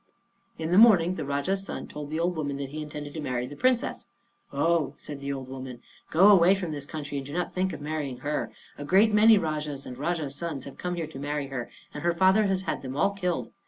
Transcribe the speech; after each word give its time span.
In 0.57 0.71
the 0.71 0.79
morning 0.79 1.13
the 1.13 1.23
Rajah's 1.25 1.63
son 1.63 1.87
told 1.87 2.09
the 2.09 2.19
old 2.19 2.35
woman 2.35 2.57
that 2.57 2.69
he 2.71 2.81
intended 2.81 3.13
to 3.13 3.19
marry 3.21 3.45
the 3.45 3.55
Princess. 3.55 4.07
"Oh," 4.51 4.95
said 4.97 5.19
the 5.19 5.31
old 5.31 5.47
woman, 5.47 5.79
"go 6.09 6.29
away 6.29 6.55
from 6.55 6.71
this 6.71 6.87
country, 6.87 7.17
and 7.19 7.25
do 7.27 7.31
not 7.33 7.53
think 7.53 7.71
of 7.71 7.81
marrying 7.81 8.17
her. 8.25 8.51
A 8.79 8.83
great 8.83 9.13
many 9.13 9.37
Rajahs 9.37 9.85
and 9.85 9.95
Rajahs' 9.97 10.33
sons 10.33 10.65
have 10.65 10.79
come 10.79 10.95
here 10.95 11.05
to 11.05 11.19
marry 11.19 11.49
her, 11.49 11.69
and 11.93 12.01
her 12.01 12.15
father 12.15 12.45
has 12.45 12.63
had 12.63 12.81
them 12.81 12.97
all 12.97 13.11
killed. 13.11 13.51